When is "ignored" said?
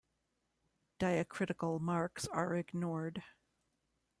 2.55-3.21